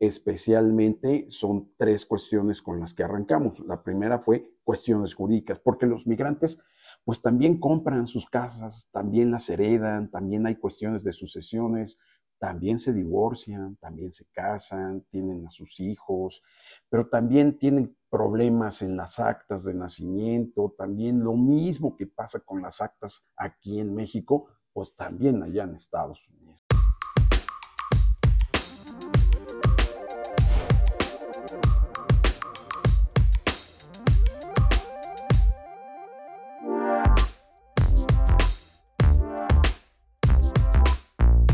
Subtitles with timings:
[0.00, 3.60] especialmente son tres cuestiones con las que arrancamos.
[3.60, 6.58] La primera fue cuestiones jurídicas, porque los migrantes
[7.04, 11.98] pues también compran sus casas, también las heredan, también hay cuestiones de sucesiones,
[12.38, 16.42] también se divorcian, también se casan, tienen a sus hijos,
[16.88, 22.62] pero también tienen problemas en las actas de nacimiento, también lo mismo que pasa con
[22.62, 26.59] las actas aquí en México, pues también allá en Estados Unidos.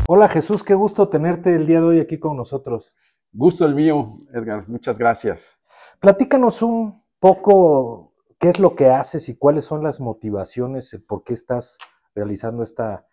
[0.09, 2.95] Hola Jesús, qué gusto tenerte el día de hoy aquí con nosotros.
[3.33, 5.59] Gusto el mío, Edgar, muchas gracias.
[5.99, 11.33] Platícanos un poco qué es lo que haces y cuáles son las motivaciones, por qué
[11.33, 11.77] estás
[12.15, 13.05] realizando esta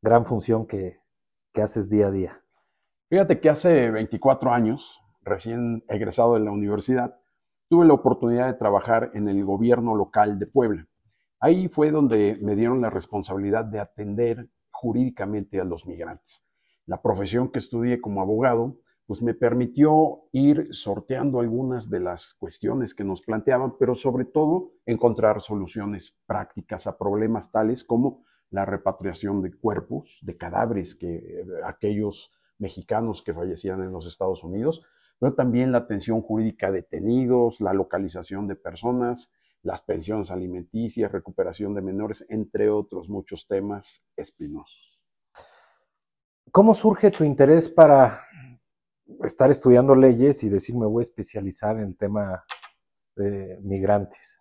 [0.00, 0.98] gran función que,
[1.52, 2.42] que haces día a día.
[3.08, 7.20] Fíjate que hace 24 años, recién egresado de la universidad,
[7.68, 10.88] tuve la oportunidad de trabajar en el gobierno local de Puebla.
[11.38, 14.48] Ahí fue donde me dieron la responsabilidad de atender
[14.82, 16.44] jurídicamente a los migrantes.
[16.86, 22.92] La profesión que estudié como abogado, pues me permitió ir sorteando algunas de las cuestiones
[22.92, 29.40] que nos planteaban, pero sobre todo encontrar soluciones prácticas a problemas tales como la repatriación
[29.40, 34.82] de cuerpos, de cadáveres, que eh, aquellos mexicanos que fallecían en los Estados Unidos,
[35.20, 39.30] pero también la atención jurídica a detenidos, la localización de personas,
[39.62, 45.00] las pensiones alimenticias, recuperación de menores, entre otros muchos temas espinosos.
[46.50, 48.26] ¿Cómo surge tu interés para
[49.24, 52.44] estar estudiando leyes y decir me voy a especializar en el tema
[53.16, 54.40] de migrantes?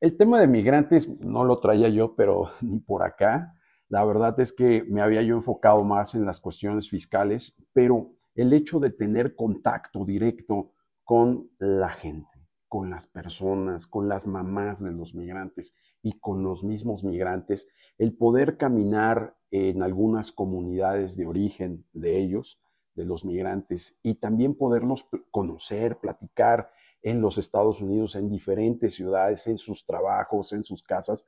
[0.00, 3.54] El tema de migrantes no lo traía yo, pero ni por acá.
[3.88, 8.52] La verdad es que me había yo enfocado más en las cuestiones fiscales, pero el
[8.52, 10.72] hecho de tener contacto directo
[11.04, 12.35] con la gente
[12.68, 17.68] con las personas, con las mamás de los migrantes y con los mismos migrantes,
[17.98, 22.60] el poder caminar en algunas comunidades de origen de ellos,
[22.94, 26.70] de los migrantes, y también poderlos conocer, platicar
[27.02, 31.26] en los Estados Unidos, en diferentes ciudades, en sus trabajos, en sus casas,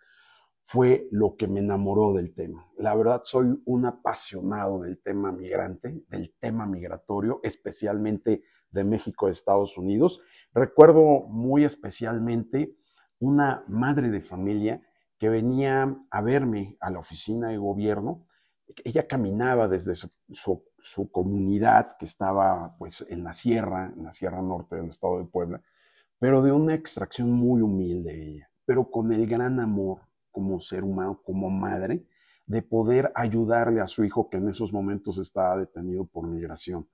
[0.64, 2.70] fue lo que me enamoró del tema.
[2.76, 9.30] La verdad, soy un apasionado del tema migrante, del tema migratorio, especialmente de México a
[9.30, 10.20] Estados Unidos,
[10.54, 12.74] Recuerdo muy especialmente
[13.20, 14.82] una madre de familia
[15.18, 18.26] que venía a verme a la oficina de gobierno.
[18.84, 20.62] Ella caminaba desde su,
[21.12, 25.60] comunidad que estaba pues en la sierra, en la sierra norte del estado de Puebla,
[26.18, 30.00] pero de una extracción muy humilde ella, pero con el gran amor
[30.30, 32.04] como ser humano, como madre,
[32.46, 36.88] de poder ayudarle a su hijo que en esos momentos estaba detenido por migración.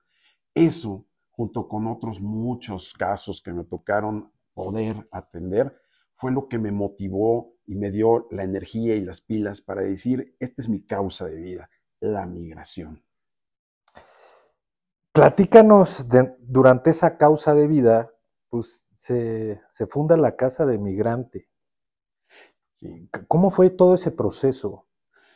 [0.53, 5.75] Eso junto con otros muchos casos que me tocaron poder atender,
[6.15, 10.35] fue lo que me motivó y me dio la energía y las pilas para decir,
[10.39, 11.69] esta es mi causa de vida,
[11.99, 13.03] la migración.
[15.11, 16.05] Platícanos,
[16.39, 18.11] durante esa causa de vida,
[18.49, 21.49] pues se, funda la Casa de Migrante.
[23.27, 24.85] ¿Cómo fue todo ese proceso?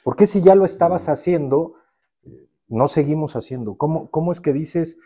[0.03, 1.11] ¿Por qué si ya lo estabas mm.
[1.11, 1.73] haciendo,
[2.67, 3.77] no seguimos haciendo?
[3.77, 4.97] ¿Cómo, cómo es que dices,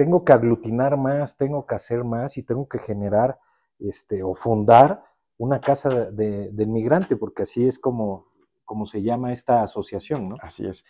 [0.00, 3.38] tengo que aglutinar más, tengo que hacer más y tengo que generar
[3.78, 5.04] este, o fundar
[5.36, 8.28] una casa de, del migrante, porque así es como,
[8.64, 10.36] como se llama esta asociación, ¿no?
[10.40, 10.86] Así es.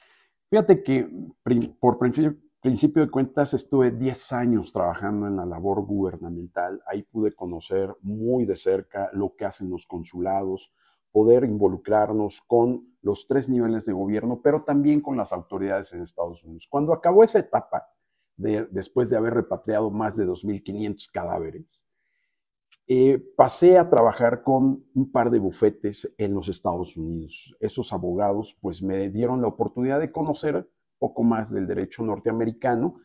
[0.49, 1.11] Fíjate que
[1.81, 7.93] por principio de cuentas estuve 10 años trabajando en la labor gubernamental, ahí pude conocer
[8.03, 10.73] muy de cerca lo que hacen los consulados,
[11.11, 16.45] poder involucrarnos con los tres niveles de gobierno, pero también con las autoridades en Estados
[16.45, 16.69] Unidos.
[16.71, 17.89] Cuando acabó esa etapa,
[18.37, 21.87] después de haber repatriado más de 2.500 cadáveres,
[22.87, 27.55] eh, pasé a trabajar con un par de bufetes en los Estados Unidos.
[27.61, 30.69] Esos abogados pues me dieron la oportunidad de conocer
[30.99, 32.97] poco más del derecho norteamericano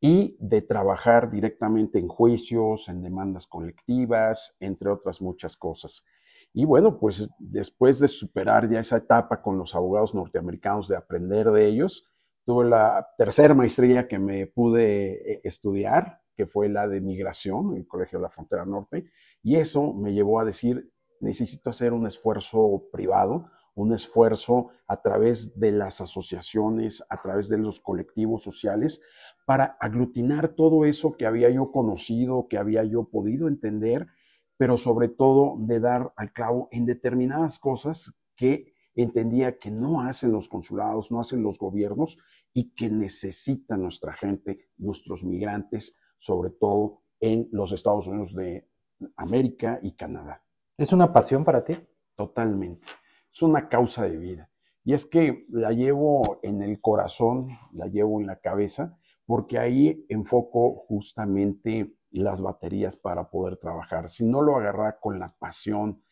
[0.00, 6.04] y de trabajar directamente en juicios, en demandas colectivas, entre otras muchas cosas.
[6.52, 11.50] Y bueno, pues después de superar ya esa etapa con los abogados norteamericanos, de aprender
[11.50, 12.09] de ellos,
[12.50, 17.76] Tuve la tercera maestría que me pude eh, estudiar, que fue la de migración en
[17.76, 19.08] el Colegio de la Frontera Norte,
[19.40, 25.60] y eso me llevó a decir, necesito hacer un esfuerzo privado, un esfuerzo a través
[25.60, 29.00] de las asociaciones, a través de los colectivos sociales,
[29.46, 34.08] para aglutinar todo eso que había yo conocido, que había yo podido entender,
[34.56, 40.32] pero sobre todo de dar al clavo en determinadas cosas que entendía que no hacen
[40.32, 42.18] los consulados, no hacen los gobiernos
[42.52, 48.68] y que necesita nuestra gente, nuestros migrantes, sobre todo en los Estados Unidos de
[49.16, 50.42] América y Canadá.
[50.76, 51.76] ¿Es una pasión para ti?
[52.16, 52.86] Totalmente.
[53.32, 54.50] Es una causa de vida.
[54.84, 60.04] Y es que la llevo en el corazón, la llevo en la cabeza, porque ahí
[60.08, 64.08] enfoco justamente las baterías para poder trabajar.
[64.08, 66.02] Si no lo agarra con la pasión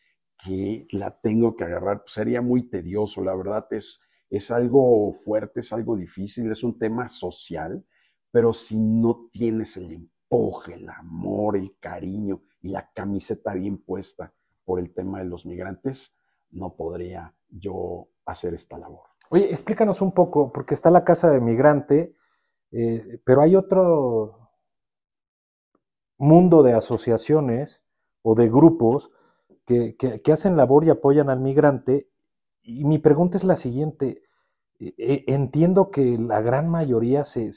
[0.43, 3.21] que la tengo que agarrar, pues sería muy tedioso.
[3.23, 7.85] La verdad es, es algo fuerte, es algo difícil, es un tema social,
[8.31, 14.33] pero si no tienes el empuje, el amor, el cariño y la camiseta bien puesta
[14.65, 16.15] por el tema de los migrantes,
[16.51, 19.09] no podría yo hacer esta labor.
[19.29, 22.15] Oye, explícanos un poco, porque está la casa de migrante,
[22.71, 24.51] eh, pero hay otro
[26.17, 27.81] mundo de asociaciones
[28.21, 29.11] o de grupos
[29.65, 32.09] que, hacen labor y apoyan al migrante.
[32.69, 34.23] Y mi pregunta es la siguiente.
[34.79, 37.51] E, e, entiendo que la gran mayoría se,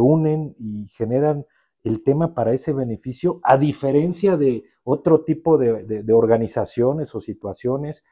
[0.00, 1.46] unen y generan
[1.84, 8.02] el tema para ese beneficio, a diferencia de otro tipo de organizaciones o situaciones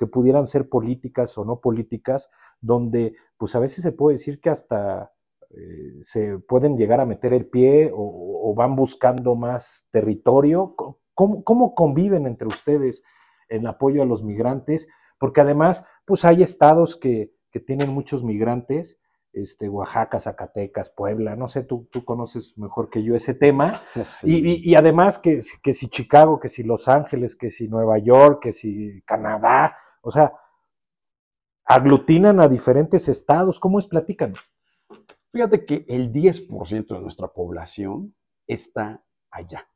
[0.00, 2.30] que pudieran ser políticas o no políticas,
[2.60, 5.12] donde pues a veces se puede decir que hasta
[5.50, 10.74] eh, se pueden llegar a meter el pie o, van buscando más territorio.
[11.14, 13.02] ¿Cómo, conviven entre ustedes
[13.48, 14.88] en apoyo a los migrantes?
[15.20, 17.32] Porque además, pues hay estados que,
[17.66, 18.98] tienen muchos migrantes,
[19.32, 23.82] este, Oaxaca, Zacatecas, Puebla, no sé, tú, tú conoces mejor que yo ese tema.
[24.24, 28.40] Y, y, además que, que si Chicago, que si Los Ángeles, que si Nueva York,
[28.42, 30.32] que si Canadá, o sea,
[31.64, 33.60] aglutinan a diferentes estados.
[33.60, 33.86] ¿Cómo es?
[33.86, 34.40] Platícanos.
[35.32, 38.14] Fíjate que el 10% de nuestra población
[38.46, 39.68] está allá,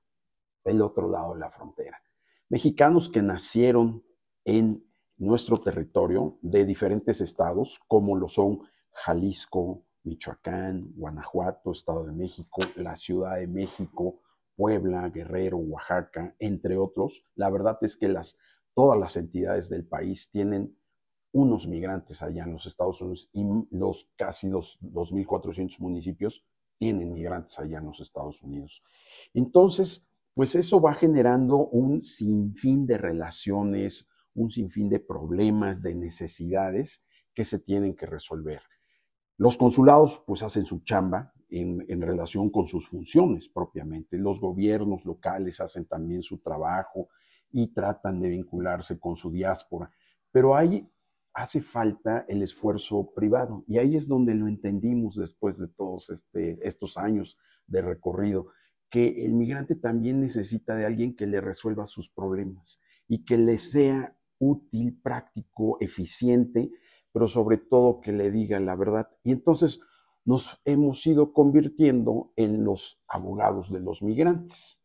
[0.64, 2.02] del otro lado de la frontera.
[2.48, 4.02] Mexicanos que nacieron
[4.44, 4.84] en
[5.16, 8.60] nuestro territorio de diferentes estados, como lo son
[8.92, 14.20] Jalisco, Michoacán, Guanajuato, Estado de México, la Ciudad de México,
[14.56, 17.24] Puebla, Guerrero, Oaxaca, entre otros.
[17.34, 18.36] La verdad es que las
[18.74, 20.76] todas las entidades del país tienen
[21.32, 26.44] unos migrantes allá en los Estados Unidos y los casi 2.400 municipios
[26.78, 28.82] tienen migrantes allá en los Estados Unidos.
[29.32, 37.02] Entonces, pues eso va generando un sinfín de relaciones, un sinfín de problemas, de necesidades
[37.34, 38.62] que se tienen que resolver.
[39.36, 44.16] Los consulados pues hacen su chamba en, relación con sus funciones propiamente.
[44.18, 47.08] Los gobiernos locales hacen también su trabajo
[47.50, 49.90] y tratan de vincularse con su diáspora.
[50.30, 50.88] Pero ahí
[51.32, 56.58] hace falta el esfuerzo privado y ahí es donde lo entendimos después de todos este,
[56.66, 58.48] estos años de recorrido,
[58.88, 63.58] que el migrante también necesita de alguien que le resuelva sus problemas y que le
[63.58, 66.70] sea útil, práctico, eficiente,
[67.12, 69.08] pero sobre todo que le diga la verdad.
[69.22, 69.80] Y entonces
[70.24, 74.80] nos hemos ido convirtiendo en los abogados de los migrantes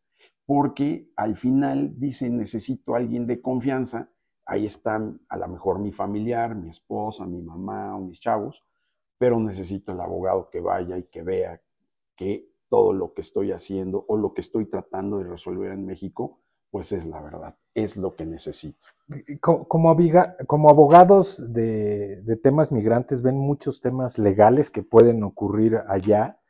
[0.50, 4.10] porque al final dicen necesito a alguien de confianza,
[4.44, 8.60] ahí están a lo mejor mi familiar, mi esposa, mi mamá o mis chavos,
[9.16, 11.62] pero necesito el abogado que vaya y que vea
[12.16, 16.40] que todo lo que estoy haciendo o lo que estoy tratando de resolver en México,
[16.68, 18.86] pues es la verdad, es lo que necesito.
[19.40, 19.66] Como,
[20.46, 26.40] como abogados de, de temas migrantes, ven muchos temas legales que pueden ocurrir allá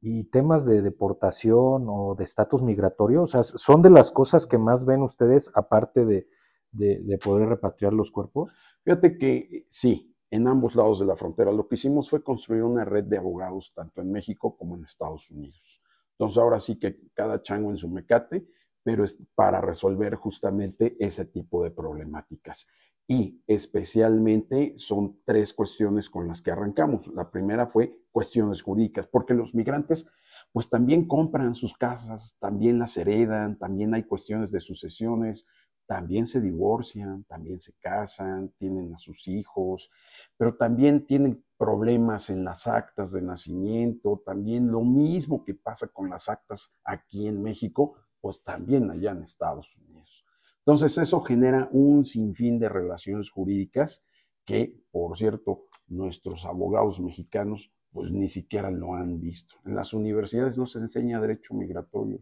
[0.00, 4.58] y temas de deportación o de estatus migratorio, o sea, son de las cosas que
[4.58, 6.28] más ven ustedes aparte de,
[6.72, 8.52] de, poder repatriar los cuerpos?
[8.84, 11.52] Fíjate que sí, en ambos lados de la frontera.
[11.52, 15.30] Lo que hicimos fue construir una red de abogados tanto en México como en Estados
[15.30, 15.82] Unidos.
[16.12, 18.46] Entonces ahora sí que cada chango en su mecate,
[18.82, 22.66] pero es para resolver justamente ese tipo de problemáticas
[23.10, 27.08] y especialmente son tres cuestiones con las que arrancamos.
[27.08, 30.06] La primera fue cuestiones jurídicas, porque los migrantes
[30.52, 35.46] pues también compran sus casas, también las heredan, también hay cuestiones de sucesiones,
[35.86, 39.90] también se divorcian, también se casan, tienen a sus hijos,
[40.36, 46.10] pero también tienen problemas en las actas de nacimiento, también lo mismo que pasa con
[46.10, 47.94] las actas aquí en México,
[48.28, 50.22] pues también allá en Estados Unidos.
[50.58, 54.02] Entonces eso genera un sinfín de relaciones jurídicas
[54.44, 59.54] que, por cierto, nuestros abogados mexicanos pues ni siquiera lo han visto.
[59.64, 62.20] En las universidades no se enseña derecho migratorio,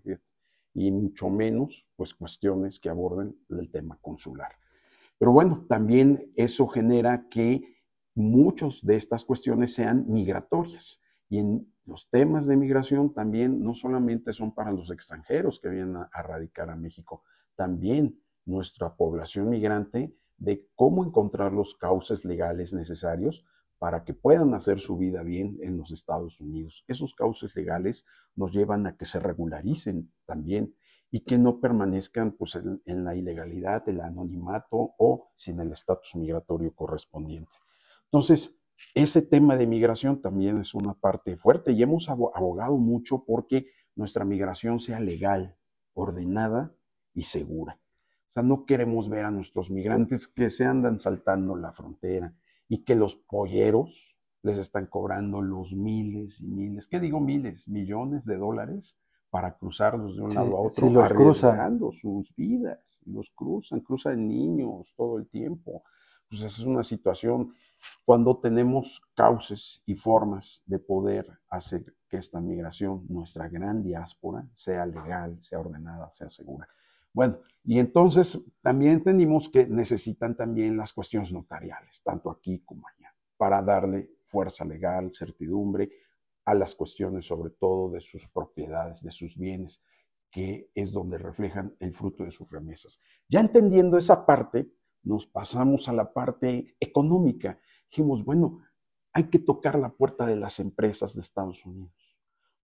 [0.74, 4.52] y mucho menos pues cuestiones que aborden el tema consular.
[5.18, 7.82] Pero bueno, también eso genera que
[8.14, 11.00] muchas de estas cuestiones sean migratorias.
[11.28, 15.96] Y en los temas de migración también no solamente son para los extranjeros que vienen
[15.96, 17.22] a, radicar a México,
[17.54, 23.44] también nuestra población migrante de cómo encontrar los cauces legales necesarios
[23.78, 26.84] para que puedan hacer su vida bien en los Estados Unidos.
[26.88, 30.74] Esos cauces legales nos llevan a que se regularicen también
[31.10, 36.74] y que no permanezcan pues, en, la ilegalidad, el anonimato o sin el estatus migratorio
[36.74, 37.52] correspondiente.
[38.04, 38.56] Entonces,
[38.94, 44.24] ese tema de migración también es una parte fuerte y hemos abogado mucho porque nuestra
[44.24, 45.56] migración sea legal,
[45.94, 46.74] ordenada
[47.14, 47.78] y segura.
[48.30, 52.34] O sea, no queremos ver a nuestros migrantes que se andan saltando la frontera
[52.68, 57.66] y que los polleros les están cobrando los miles y miles, ¿qué digo miles?
[57.68, 58.96] Millones de dólares
[59.30, 62.98] para cruzarlos de un lado a otro, sí, los arriesgando sus vidas.
[63.04, 65.82] Los cruzan, cruzan niños todo el tiempo.
[66.28, 67.52] Pues esa es una situación
[68.04, 74.86] cuando tenemos cauces y formas de poder hacer que esta migración, nuestra gran diáspora, sea
[74.86, 76.68] legal, sea ordenada, sea segura.
[77.12, 83.14] Bueno, y entonces también entendimos que necesitan también las cuestiones notariales, tanto aquí como allá,
[83.36, 85.90] para darle fuerza legal, certidumbre
[86.44, 89.82] a las cuestiones sobre todo de sus propiedades, de sus bienes,
[90.30, 93.00] que es donde reflejan el fruto de sus remesas.
[93.28, 94.68] Ya entendiendo esa parte,
[95.06, 97.60] nos pasamos a la parte económica.
[97.90, 98.60] Dijimos, bueno,
[99.12, 101.94] hay que tocar la puerta de las empresas de Estados Unidos,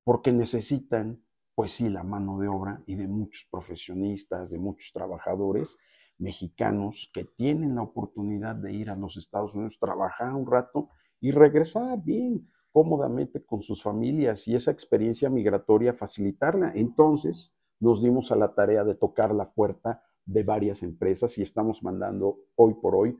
[0.05, 1.23] porque necesitan,
[1.55, 5.79] pues sí, la mano de obra y de muchos profesionistas, de muchos trabajadores
[6.19, 11.31] mexicanos que tienen la oportunidad de ir a los Estados Unidos, trabajar un rato y
[11.31, 16.73] regresar bien, cómodamente con sus familias y esa experiencia migratoria facilitarla.
[16.75, 21.83] Entonces nos dimos a la tarea de tocar la puerta de varias empresas y estamos
[21.83, 23.17] mandando hoy por hoy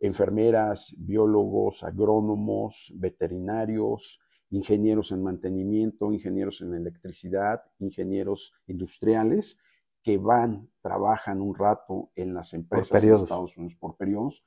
[0.00, 4.20] enfermeras, biólogos, agrónomos, veterinarios,
[4.50, 9.58] ingenieros en mantenimiento, ingenieros en electricidad, ingenieros industriales
[10.02, 14.44] que van, trabajan un rato en las empresas de Estados Unidos por periodos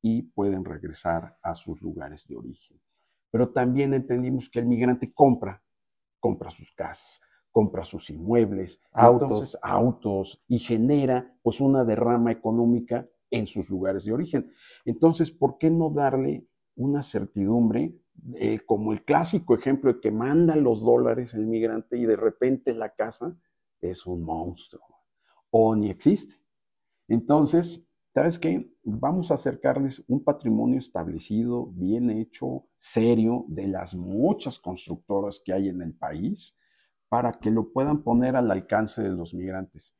[0.00, 2.80] y pueden regresar a sus lugares de origen.
[3.30, 5.62] Pero también entendimos que el migrante compra,
[6.20, 13.46] compra sus casas, compra sus inmuebles, autos, autos y genera pues una derrama económica en
[13.46, 14.52] sus lugares de origen.
[14.84, 17.94] Entonces, ¿por qué no darle una certidumbre
[18.34, 22.74] eh, como el clásico ejemplo de que manda los dólares el migrante y de repente
[22.74, 23.36] la casa
[23.80, 24.84] es un monstruo
[25.50, 26.34] o ni existe?
[27.08, 28.72] Entonces, ¿sabes qué?
[28.84, 35.68] Vamos a acercarles un patrimonio establecido, bien hecho, serio, de las muchas constructoras que hay
[35.68, 36.56] en el país,
[37.10, 39.96] para que lo puedan poner al alcance de los migrantes.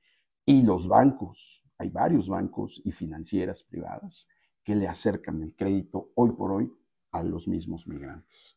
[0.47, 4.29] Y los bancos, hay varios bancos y financieras privadas
[4.65, 6.73] que le acercan el crédito hoy por hoy
[7.11, 8.57] a los mismos migrantes.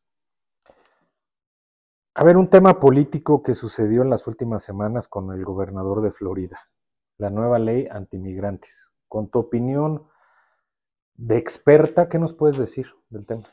[2.13, 6.11] A ver, un tema político que sucedió en las últimas semanas con el gobernador de
[6.11, 6.59] Florida,
[7.17, 8.91] la nueva ley antimigrantes.
[9.07, 10.03] Con tu opinión
[11.15, 13.47] de experta, ¿qué nos puedes decir del tema?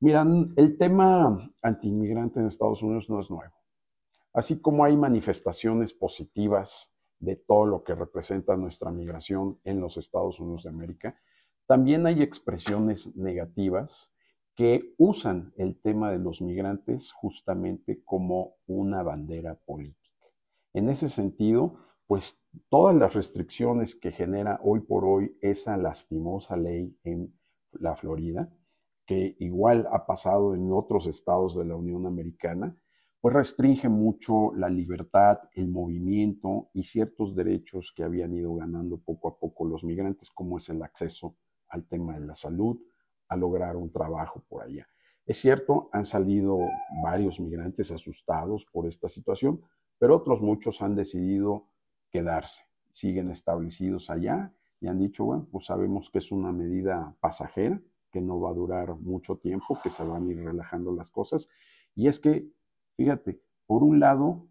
[0.00, 3.59] Miran, el tema antiinmigrante en Estados Unidos no es nuevo
[4.32, 10.40] así como hay manifestaciones positivas de todo lo que representa nuestra migración en los Estados
[10.40, 11.20] Unidos de América,
[11.66, 14.12] también hay expresiones negativas
[14.56, 20.26] que usan el tema de los migrantes justamente como una bandera política.
[20.72, 26.96] En ese sentido, pues todas las restricciones que genera hoy por hoy esa lastimosa ley
[27.04, 27.32] en
[27.72, 28.52] la Florida,
[29.06, 32.76] que igual ha pasado en otros estados de la Unión Americana,
[33.20, 39.28] pues restringe mucho la libertad, el movimiento y ciertos derechos que habían ido ganando poco
[39.28, 41.36] a poco los migrantes, como es el acceso
[41.68, 42.78] al tema de la salud,
[43.28, 44.88] a lograr un trabajo por allá.
[45.26, 46.58] Es cierto, han salido
[47.02, 49.60] varios migrantes asustados por esta situación,
[49.98, 51.66] pero otros muchos han decidido
[52.10, 57.80] quedarse, siguen establecidos allá y han dicho, bueno, pues sabemos que es una medida pasajera,
[58.10, 61.48] que no va a durar mucho tiempo, que se van a ir relajando las cosas.
[61.94, 62.50] Y es que
[63.00, 64.46] Fíjate, por un lado,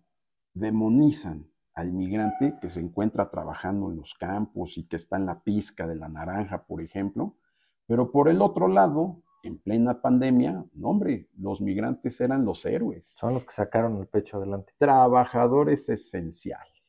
[0.56, 5.44] demonizan al migrante que se encuentra trabajando en los campos y que está en la
[5.44, 7.38] pizca de la naranja, por ejemplo,
[7.86, 13.14] pero por el otro lado, en plena pandemia, no hombre, los migrantes eran los héroes.
[13.20, 14.74] Son los que sacaron el pecho adelante.
[14.80, 16.82] Trabajadores esenciales.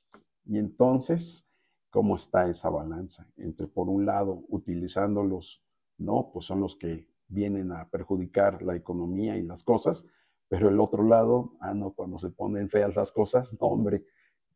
[0.46, 1.46] Y entonces,
[1.90, 3.28] ¿cómo está esa balanza?
[3.36, 5.62] Entre, por un lado, utilizándolos,
[5.98, 10.06] no, pues son los que vienen a perjudicar la economía y las cosas,
[10.50, 14.04] pero el otro lado, ah, no, cuando se ponen feas las cosas, no, hombre,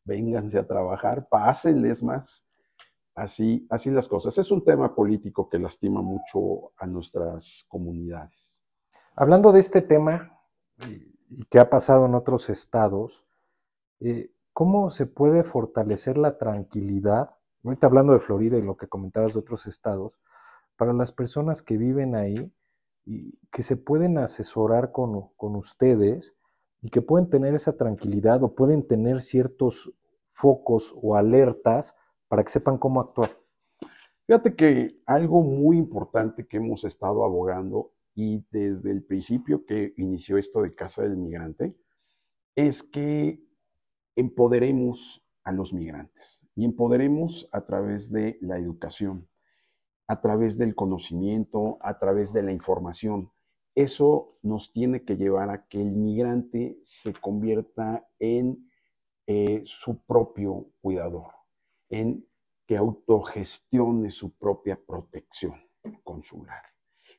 [0.04, 2.44] vénganse a trabajar, pásenles más.
[3.14, 4.36] Así, así las cosas.
[4.38, 8.56] Es un tema político que lastima mucho a nuestras comunidades.
[9.14, 10.36] Hablando de este tema
[11.30, 13.24] y que ha pasado en otros estados,
[14.00, 17.36] eh, ¿cómo se puede fortalecer la tranquilidad?
[17.62, 20.18] Ahorita hablando de Florida y lo que comentabas de otros estados,
[20.76, 22.52] para las personas que viven ahí
[23.50, 26.34] que se pueden asesorar con, con ustedes
[26.80, 29.92] y que pueden tener esa tranquilidad o pueden tener ciertos
[30.30, 31.94] focos o alertas
[32.28, 33.38] para que sepan cómo actuar.
[34.26, 40.38] Fíjate que algo muy importante que hemos estado abogando y desde el principio que inició
[40.38, 41.76] esto de Casa del Migrante
[42.54, 43.42] es que
[44.16, 49.28] empoderemos a los migrantes y empoderemos a través de la educación,
[50.06, 53.30] a través del conocimiento, a través de la información.
[53.74, 58.70] Eso nos tiene que llevar a que el migrante se convierta en
[59.26, 61.32] eh, su propio cuidador,
[61.88, 62.26] en
[62.66, 65.54] que autogestione su propia protección
[66.02, 66.62] consular,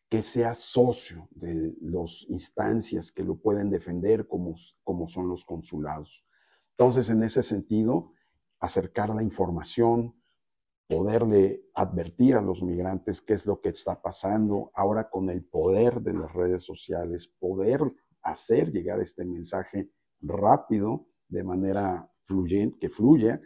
[0.10, 6.26] que sea socio de las instancias que lo pueden defender como, como son los consulados.
[6.78, 8.14] Entonces, en ese sentido,
[8.60, 10.16] acercar la información,
[10.88, 16.02] poderle advertir a los migrantes qué es lo que está pasando ahora con el poder
[16.02, 17.82] de las redes sociales, poder
[18.22, 19.90] hacer llegar este mensaje
[20.22, 23.42] rápido, de manera fluyente, que fluya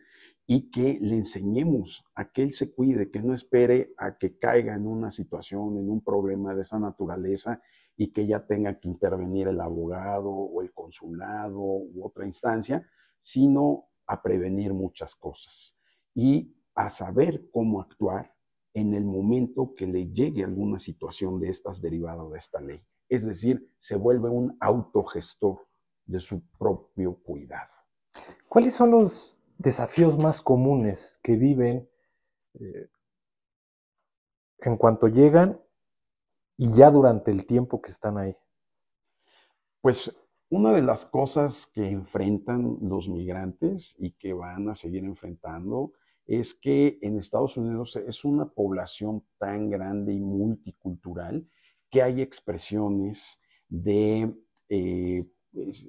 [0.45, 4.73] y que le enseñemos a que él se cuide, que no espere a que caiga
[4.73, 7.61] en una situación, en un problema de esa naturaleza
[7.95, 12.85] y que ya tenga que intervenir el abogado o el consulado u otra instancia,
[13.21, 15.77] sino a prevenir muchas cosas.
[16.15, 18.33] Y a saber cómo actuar
[18.73, 22.81] en el momento que le llegue alguna situación de estas derivada de esta ley.
[23.09, 25.67] Es decir, se vuelve un autogestor
[26.05, 27.69] de su propio cuidado.
[28.47, 31.89] ¿Cuáles son los desafíos más comunes que viven
[32.53, 32.87] eh,
[34.59, 35.59] en cuanto llegan
[36.55, 38.37] y ya durante el tiempo que están ahí?
[39.81, 40.15] Pues
[40.49, 45.91] una de las cosas que enfrentan los migrantes y que van a seguir enfrentando
[46.29, 51.49] es que en Estados Unidos es una población tan grande y multicultural
[51.89, 54.31] que hay expresiones de
[54.69, 55.25] eh,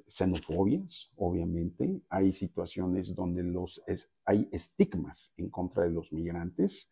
[0.07, 3.83] xenofobias, obviamente, hay situaciones donde los,
[4.25, 6.89] hay estigmas en contra de los migrantes,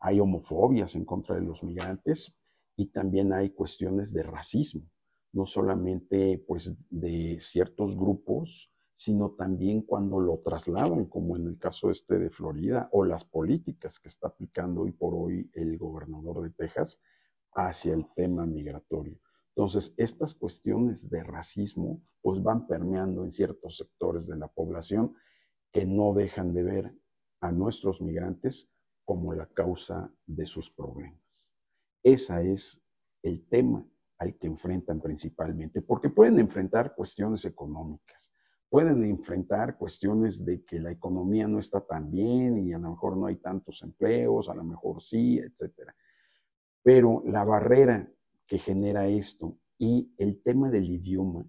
[0.00, 2.34] hay homofobias en contra de los migrantes
[2.76, 4.90] y también hay cuestiones de racismo,
[5.32, 11.90] no solamente pues de ciertos grupos, sino también cuando lo trasladan, como en el caso
[11.90, 16.50] este de Florida, o las políticas que está aplicando hoy por hoy el gobernador de
[16.50, 16.98] Texas
[17.52, 19.20] hacia el tema migratorio.
[19.54, 25.14] Entonces, estas cuestiones de racismo pues van permeando en ciertos sectores de la población
[25.72, 26.94] que no dejan de ver
[27.40, 28.70] a nuestros migrantes
[29.04, 31.52] como la causa de sus problemas.
[32.02, 32.82] Ese es
[33.22, 33.86] el tema
[34.18, 38.32] al que enfrentan principalmente, porque pueden enfrentar cuestiones económicas,
[38.68, 43.16] pueden enfrentar cuestiones de que la economía no está tan bien y a lo mejor
[43.16, 45.94] no hay tantos empleos, a lo mejor sí, etcétera.
[46.82, 48.08] Pero la barrera
[48.46, 51.44] que genera esto y el tema del idioma,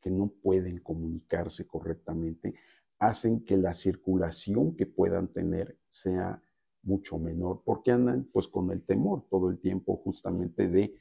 [0.00, 2.54] que no pueden comunicarse correctamente,
[2.98, 6.42] hacen que la circulación que puedan tener sea
[6.82, 10.94] mucho menor, porque andan pues con el temor todo el tiempo justamente de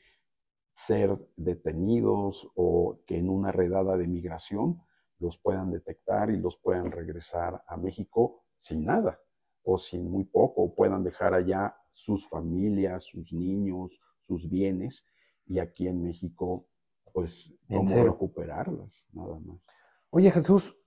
[0.74, 4.82] ser detenidos o que en una redada de migración
[5.20, 9.20] los puedan detectar y los puedan regresar a México sin nada
[9.64, 15.06] o sin muy poco, o puedan dejar allá sus familias, sus niños, sus bienes
[15.46, 16.66] y aquí en México,
[17.12, 19.62] pues, cómo recuperarlas, nada más.
[20.10, 20.78] Oye Jesús,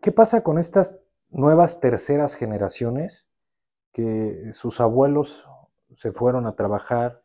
[0.00, 0.98] ¿qué pasa con estas
[1.30, 3.26] nuevas terceras generaciones
[3.92, 5.46] que sus abuelos
[5.92, 7.22] se fueron a trabajar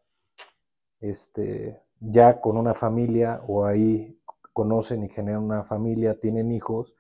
[0.99, 4.19] este, ya con una familia o ahí
[4.57, 6.95] conocen y generan una familia, tienen hijos,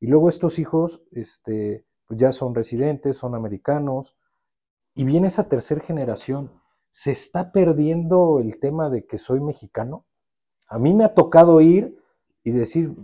[0.00, 4.16] y luego estos hijos este, pues ya son residentes, son americanos,
[4.96, 6.50] y viene esa tercera generación
[6.90, 10.06] se está perdiendo el tema de que soy mexicano.
[10.66, 11.96] A mí me ha tocado ir
[12.42, 12.96] y decir,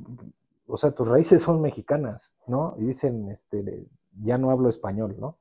[0.66, 2.74] o sea, tus raíces son mexicanas, ¿no?
[2.78, 3.86] Y dicen, este,
[4.24, 5.38] ya no hablo español, ¿no?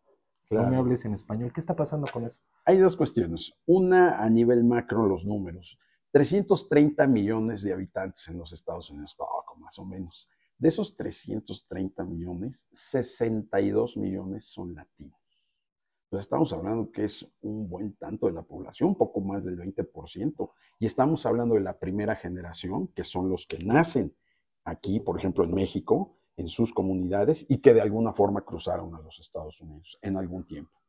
[0.52, 1.52] No me hables en español.
[1.52, 2.40] ¿Qué está pasando con eso?
[2.66, 3.54] Hay dos cuestiones.
[3.66, 5.80] Una a nivel macro, los números.
[6.14, 10.30] 330 millones de habitantes en los Estados Unidos, poco más o menos.
[10.60, 15.20] De esos 330 millones, 62 millones son latinos.
[16.10, 20.52] Pues estamos hablando que es un buen tanto de la población, poco más del 20%.
[20.78, 24.16] Y estamos hablando de la primera generación, que son los que nacen
[24.66, 29.00] aquí, por ejemplo, en México, en sus comunidades, y que de alguna forma cruzaron a
[29.00, 30.83] los Estados Unidos en algún tiempo.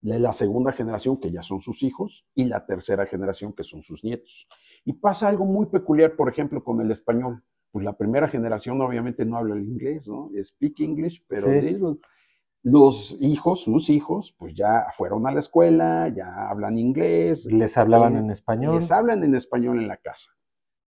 [0.00, 4.04] La segunda generación, que ya son sus hijos, y la tercera generación, que son sus
[4.04, 4.46] nietos.
[4.84, 7.42] Y pasa algo muy peculiar, por ejemplo, con el español.
[7.70, 10.30] Pues la primera generación obviamente no habla el inglés, ¿no?
[10.42, 11.48] Speak English, pero
[12.62, 17.46] los hijos, sus hijos, pues ya fueron a la escuela, ya hablan inglés.
[17.46, 18.76] ¿Les hablaban en español?
[18.76, 20.30] Les hablan en español en la casa.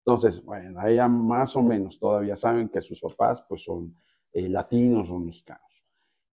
[0.06, 3.96] Entonces, bueno, ya más o menos todavía saben que sus papás pues son
[4.34, 5.86] eh, latinos o mexicanos.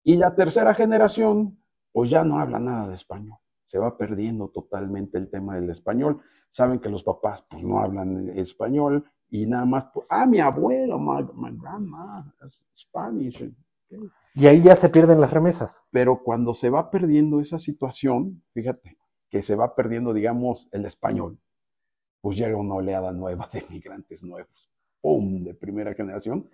[0.04, 1.58] Y la tercera generación,
[1.96, 3.38] pues ya no habla nada de español.
[3.68, 6.20] Se va perdiendo totalmente el tema del español.
[6.50, 11.00] Saben que los papás pues no hablan español y nada más, pues, ah, mi abuelo,
[11.00, 13.50] my, grandma, es Spanish.
[14.34, 15.86] Y ahí ya se pierden las remesas.
[15.90, 18.98] Pero cuando se va perdiendo esa situación, fíjate,
[19.30, 21.40] que se va perdiendo, digamos, el español,
[22.20, 26.50] pues llega una oleada nueva de migrantes nuevos, ¡pum!, de primera generación,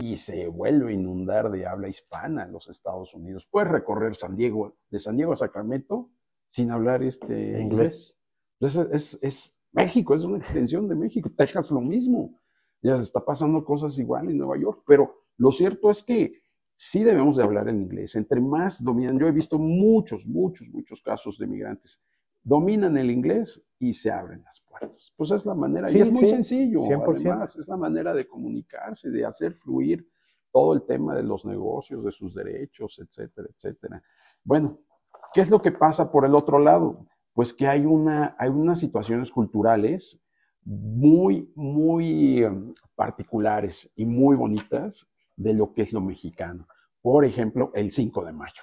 [0.00, 3.46] y se vuelve a inundar de habla hispana en los Estados Unidos.
[3.50, 6.10] Puedes recorrer San Diego, de San Diego a Sacramento,
[6.50, 8.16] sin hablar este inglés.
[8.60, 11.30] Entonces es, es México, es una extensión de México.
[11.36, 12.40] Texas lo mismo.
[12.82, 16.32] Ya se está pasando cosas igual en Nueva York, pero lo cierto es que
[16.76, 18.14] sí debemos de hablar en inglés.
[18.14, 22.00] Entre más dominan, yo he visto muchos, muchos, muchos casos de migrantes,
[22.42, 25.12] dominan el inglés y se abren las puertas.
[25.16, 27.26] Pues es la manera, y es muy sencillo, 100%.
[27.26, 30.08] además, es la manera de comunicarse, de hacer fluir
[30.52, 34.02] todo el tema de los negocios, de sus derechos, etcétera, etcétera.
[34.42, 34.78] Bueno,
[35.32, 37.06] ¿qué es lo que pasa por el otro lado?
[37.32, 40.20] Pues que hay, una, hay unas situaciones culturales
[40.64, 46.66] muy, muy um, particulares y muy bonitas de lo que es lo mexicano.
[47.00, 48.62] Por ejemplo, el 5 de mayo.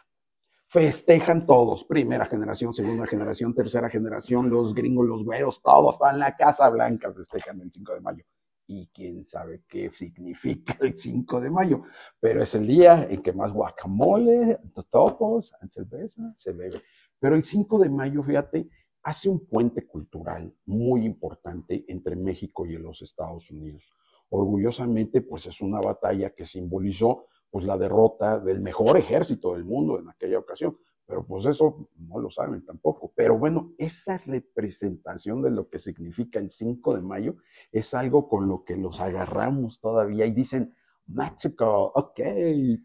[0.76, 6.20] Festejan todos, primera generación, segunda generación, tercera generación, los gringos, los güeros, todos están en
[6.20, 8.26] la Casa Blanca, festejan el 5 de mayo.
[8.68, 11.84] Y quién sabe qué significa el 5 de mayo,
[12.20, 16.82] pero es el día en que más guacamole, totopos, cerveza se bebe.
[17.22, 18.68] Pero el 5 de mayo, fíjate,
[19.04, 23.94] hace un puente cultural muy importante entre México y los Estados Unidos
[24.28, 29.98] orgullosamente, pues es una batalla que simbolizó pues la derrota del mejor ejército del mundo
[29.98, 30.78] en aquella ocasión.
[31.06, 33.14] Pero pues eso no lo saben tampoco.
[33.16, 37.38] Pero bueno, esa representación de lo que significa el 5 de mayo
[37.72, 42.20] es algo con lo que los agarramos todavía y dicen, México, ok,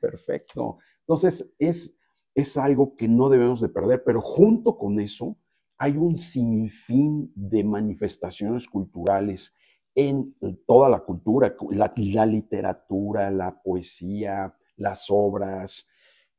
[0.00, 0.78] perfecto.
[1.00, 1.98] Entonces es,
[2.33, 5.37] es algo que no debemos de perder, pero junto con eso
[5.78, 9.52] hay un sinfín de manifestaciones culturales
[9.96, 11.92] en toda la cultura, la,
[12.26, 15.88] literatura, la poesía, las obras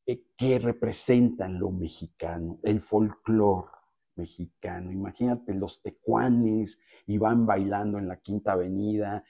[0.05, 3.69] eh, que representan lo mexicano, el folclore
[4.15, 4.91] mexicano.
[4.91, 9.23] Imagínate los tecuanes y van bailando en la Quinta Avenida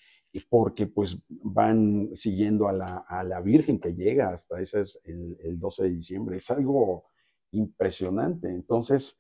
[0.50, 5.84] porque pues van siguiendo a la, Virgen que llega hasta ese es el, el 12
[5.84, 6.38] de diciembre.
[6.38, 7.04] Es algo
[7.52, 8.50] impresionante.
[8.50, 9.20] Entonces,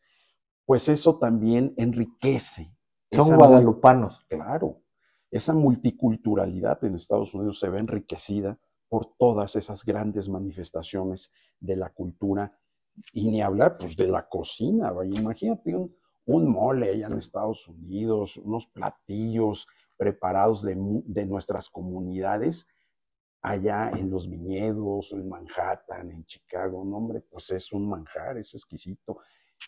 [0.65, 2.73] pues eso también enriquece.
[3.11, 4.25] Son guadalupanos.
[4.29, 4.81] Claro,
[5.29, 8.57] esa multiculturalidad en Estados Unidos se ve enriquecida
[8.91, 12.53] por todas esas grandes manifestaciones de la cultura
[13.13, 14.91] y ni hablar pues de la cocina.
[15.05, 20.75] Imagínate un, un mole allá en Estados Unidos, unos platillos preparados de,
[21.05, 22.67] de nuestras comunidades
[23.41, 28.53] allá en los viñedos, en Manhattan, en Chicago, no hombre, pues es un manjar, es
[28.55, 29.19] exquisito.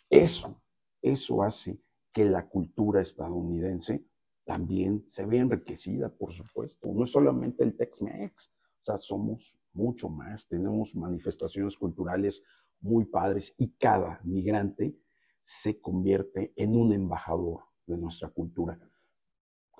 [0.09, 0.61] Eso,
[1.01, 1.79] eso hace
[2.11, 4.03] que la cultura estadounidense
[4.43, 6.89] también se ve enriquecida, por supuesto.
[6.93, 8.51] No es solamente el Tex-Mex,
[8.97, 12.43] somos mucho más, tenemos manifestaciones culturales
[12.79, 14.95] muy padres y cada migrante
[15.43, 18.79] se convierte en un embajador de nuestra cultura.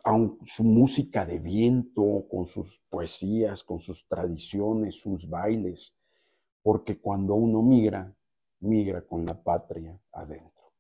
[0.04, 5.96] Aun su música de viento, con sus poesías, con sus tradiciones, sus bailes,
[6.62, 8.14] porque cuando uno migra,
[8.60, 10.72] migra con la patria adentro.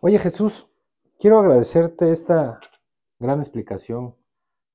[0.00, 0.68] Oye Jesús,
[1.18, 2.60] quiero agradecerte esta
[3.18, 4.14] gran explicación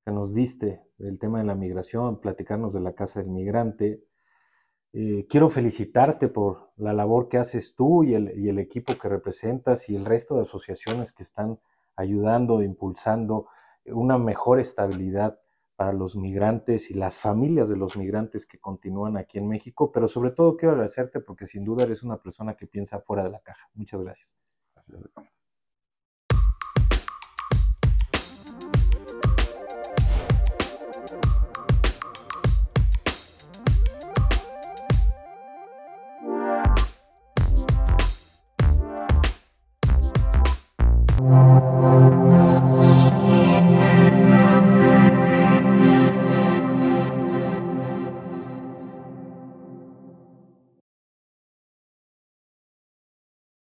[0.06, 4.04] que nos diste del tema de la migración, platicarnos de la Casa del Migrante.
[4.94, 9.10] Eh, quiero felicitarte por la labor que haces tú y el, y el, equipo que
[9.10, 11.60] representas y el resto de asociaciones que están
[11.96, 13.48] ayudando, impulsando
[13.86, 15.40] una mejor estabilidad
[15.76, 20.08] para los migrantes y las familias de los migrantes que continúan aquí en México, pero
[20.08, 23.40] sobre todo quiero agradecerte porque sin duda eres una persona que piensa fuera de la
[23.40, 23.68] caja.
[23.74, 24.38] Muchas gracias.
[24.88, 25.43] gracias.